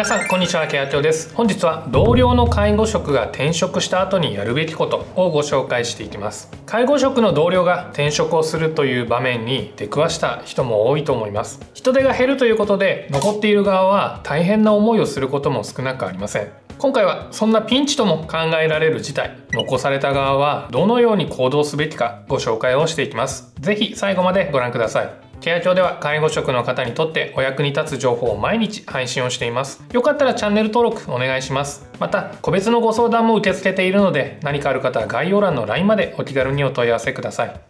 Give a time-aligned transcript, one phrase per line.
[0.00, 1.34] 皆さんこんにちはケアチョです。
[1.34, 6.50] 本日は同僚の介護職が転職した後にやるべきことをご紹介していきます。
[6.64, 11.60] 介護職の同僚が転職をするという場面に出くわした人も多いと思います。
[11.74, 16.50] 人手が減るということで残っている側は大変な思いをすることも少なくありません。
[16.78, 23.52] 今回はそんなピンチとも考えられる事態残された側はどのように行動すべきかご紹介をしていきます。
[23.60, 25.29] 是非最後までご覧ください。
[25.40, 29.82] ケア庁では介護職の方にとってお役に立つ情報を毎日配信をしています。
[29.92, 31.88] よかったらチャンネル登録お願いします。
[31.98, 37.60] また、個別のご相談も受け付けているので、何かある方は概要欄の LINE までお気軽にお問い合わせください。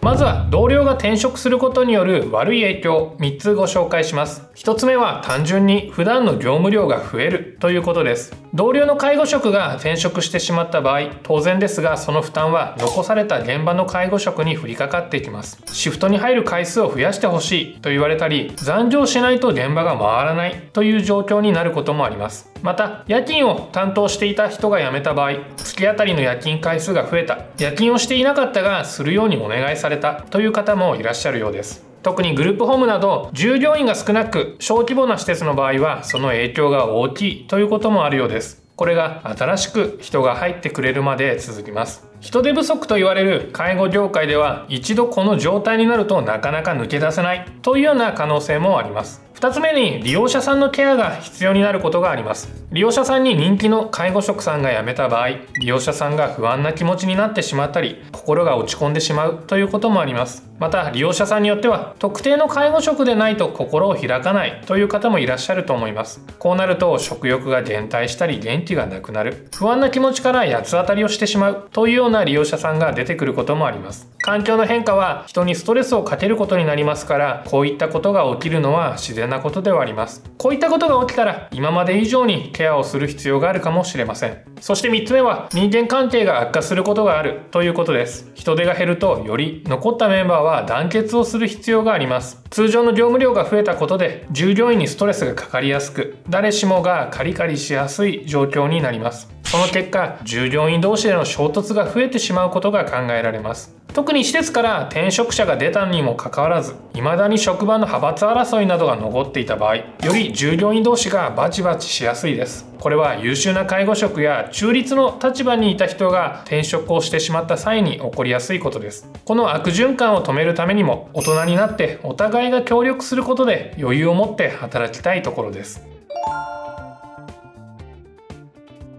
[0.00, 8.36] まずは同僚が転職することによる悪い影響3つご紹介します1つ目は単純に普段の業務量が増えるということです。
[8.54, 15.60] 同僚の介護職が転職してしまった場合当然ですがその負担は残された現場の介護職に降りかかっていきます。
[15.66, 22.50] シフトに入る回数を増やしてほしいと言われたり残業しないと現場が回らないという状況になることもあります。
[22.62, 27.38] また夜勤を担当していた人が辞めた場合月当たりの夜勤回数が増えた。
[27.58, 31.87] 夜勤をしていなかったがするようにお願いされたという方もいらっしゃるようです。
[32.02, 38.62] 特にグループホームなど従業員が少なく小規模な施設の場合はその影響が大きいということもあるようです。
[38.76, 42.06] これが新しく人が入ってくれるまで続きます。
[42.20, 47.46] 人手不足と言われる介護業界では一度この状態になるとなかなか抜け出せない。
[47.62, 49.22] というような可能性もあります。
[49.34, 52.52] 2つ目に利用者さんのケアが必要になることがあります。
[52.72, 60.48] 利用者さんに人気の介護職さんが辞めた場合利用者さんが不安な気持ちになってしまったり心が落ち込んでしまうということもあります。
[60.58, 66.20] また利用者さんによっては特定の介護職でないと心を開かないという方もいらっしゃると思います。
[66.40, 69.46] こうなると食欲が減退したり元気がなくなる。
[69.56, 71.68] 不安な気持ちから八つ当たりをしてしまう。
[71.72, 74.08] というような利用者さんが出てくることもあります。
[74.18, 80.22] 環境の変化は人にストレスをかけることになりますからこういったことが起きるのは自然なことではあります。
[80.36, 84.38] こういったことが起きたら今まで以上にケアをする必要があるかもしれません。
[84.60, 87.40] そして3つ目は人間関係が悪化することがある。
[87.50, 88.30] ということです。
[88.34, 92.42] 人手が減るとより残ったメンバーは団結をする必要があります。
[92.50, 99.37] 通常の業務量が増えたことで従業員にストレスがかかりやすく誰しもがカリカリしやすい状況になります。
[99.50, 103.74] その結果従業員同士での衝突が増えてしまうことが考えられます。
[103.94, 112.66] 特に施設から転職者が出たにもかかわらず未だに職場の派閥争いなどが残っていた場合より従業員同士がバチバチしやすいです。
[112.78, 119.10] これは優秀な介護職や中立の立場にいた人が転職をしてしまった際に起こりやすいことです。
[119.24, 125.86] この悪循環を止めるためにも大人になってお互いが協力することで余裕を持って働きたいところです。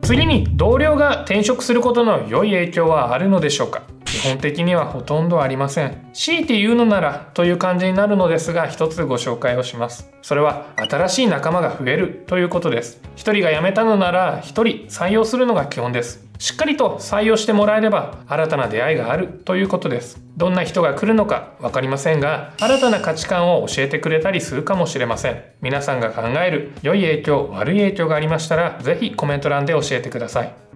[0.09, 3.83] 次に同僚が転職することの良い影響はあるのでしょうか？
[4.19, 6.09] 基本的にはほとんどありません。
[6.13, 10.11] 強いて言うのならという感じになるのですが一つご紹介をします。
[10.21, 13.01] それは新しい仲間が増えるということです。
[13.15, 16.27] 一人が辞めたのなら一人採用するのが基本です。
[16.37, 20.21] しっかりと採用してもらえれば新たな出会いがあるということです。
[20.35, 25.41] どんな人が来るのか分かりませんが新たな価値観を教えてくれたりするかもしれません。
[25.61, 30.68] 皆さんが考える良い影響悪い影響がありましたら是非コメント欄で教えてください。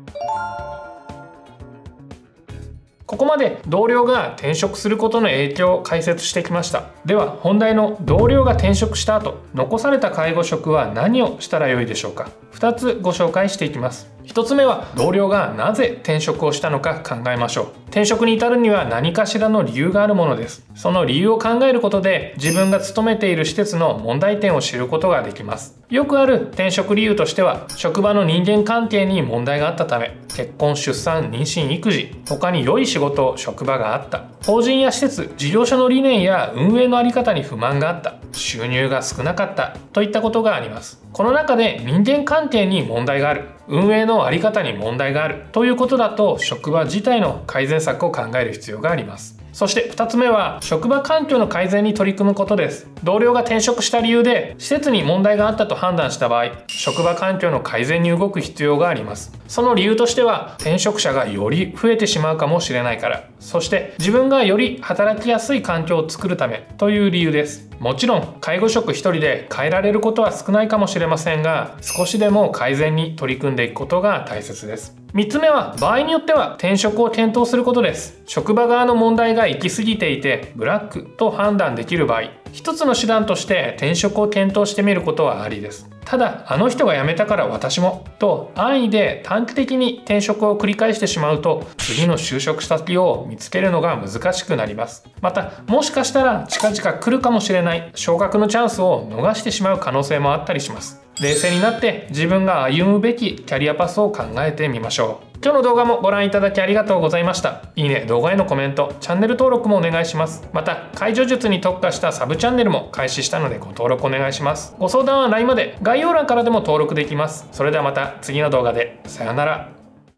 [3.14, 6.86] ここまで同僚が転職することの影響を解説してきました。
[7.06, 12.32] では本題の同僚が転職した後残された介護職は何をしたらよいでしょうか。
[12.54, 14.13] 2つご紹介していきます。
[14.26, 17.68] 1つ目は同僚がなぜ転職をしたのか考えましょう。
[17.88, 20.66] 転職に至るには何かしらの理由があるものです。
[20.76, 25.80] その理由を考えることで自分が勤めている施設の問題点を知ることができます。
[25.90, 34.26] よくある転職理由としては職場の人間関係に問題があったため結婚出産妊娠育児他に良い仕事職場があった。
[34.46, 38.16] 法人や施設事業所の理念や運営の在り方に不満があった。
[38.32, 39.78] 収入が少なかった。
[39.92, 41.03] といったことがあります。
[41.14, 43.50] この中で人間関係に問題がある。
[43.68, 45.46] 運営の在り方に問題がある。
[45.52, 49.40] ということだと職場自体の改善策を考える必要があります。
[49.54, 52.88] そして2つ目は職場環境の改善に取り組むことです。
[53.04, 59.32] 同僚が転職した理由で施設に問題があったと判断した場合職場環境の改善に動く必要があります。
[59.48, 63.26] その理由としては転職者がより増えてしまうかもしれないから。
[63.40, 67.70] そして自分がより働きやすい環境を作るためという理由です。
[67.80, 74.96] もちろん介護職1人で変えられることは少ないかもしれませんが少しでも改善に取り組んでいくことが大切です。
[75.14, 78.22] 3つ目は場合によっては転職を検討することです。
[78.26, 82.32] 職場側の問題が行き過ぎていてブラックと判断できる場合。
[82.52, 85.93] 一つの手段として転職を検討してみることはありです。
[86.14, 95.08] ただあの人が辞めたから私もと安易で短期的に転職を繰り返してしまうと次の就職先を見つけるのが難しくなります。
[95.22, 101.02] またもしかしたら近々来るかもしれない昇格のチャンスを逃してしまう可能性もあったりします。
[101.20, 105.33] 冷静になって自分が歩むべきキャリアパスを考えてみましょう。
[105.44, 107.64] 今日の動画もご覧いただきありがとうございました。
[107.76, 110.48] いいね、動画へのコメント、チャンネル登録もお願いします。
[110.54, 114.74] また、解除術に特化したサブチャンネルも開始したのでご登録お願いします。
[114.80, 117.46] ご相談は LINE まで概要欄からでも登録できます。
[117.52, 119.02] それではまた次の動画で。
[119.04, 119.73] さようなら。